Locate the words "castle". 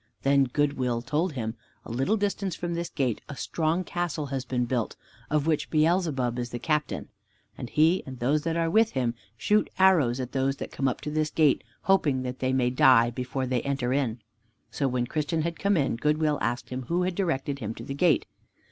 3.83-4.25